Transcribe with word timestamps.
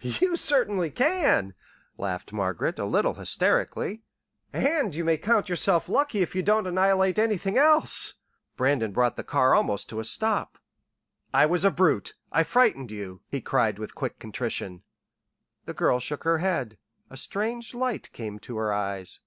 "You 0.00 0.36
certainly 0.36 0.88
can," 0.92 1.54
laughed 1.98 2.32
Margaret, 2.32 2.78
a 2.78 2.84
little 2.84 3.14
hysterically. 3.14 4.04
"And 4.52 4.94
you 4.94 5.04
may 5.04 5.18
count 5.18 5.48
yourself 5.48 5.88
lucky 5.88 6.22
if 6.22 6.32
you 6.32 6.44
don't 6.44 6.68
annihilate 6.68 7.18
anything 7.18 7.58
else." 7.58 8.14
Brandon 8.56 8.92
brought 8.92 9.16
the 9.16 9.24
car 9.24 9.52
almost 9.52 9.88
to 9.88 9.98
a 9.98 10.04
stop. 10.04 10.58
"I 11.34 11.44
was 11.44 11.64
a 11.64 11.72
brute. 11.72 12.14
I 12.30 12.44
frightened 12.44 12.92
you," 12.92 13.22
he 13.26 13.40
cried 13.40 13.80
with 13.80 13.96
quick 13.96 14.20
contrition. 14.20 14.84
The 15.64 15.74
girl 15.74 15.98
shook 15.98 16.22
her 16.22 16.38
head. 16.38 16.78
A 17.10 17.16
strange 17.16 17.74
light 17.74 18.12
came 18.12 18.38
to 18.38 18.58
her 18.58 18.72
eyes. 18.72 19.18